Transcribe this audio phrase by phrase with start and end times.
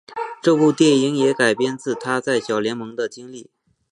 [0.41, 3.51] 这部电影也改编自他在小联盟的经历。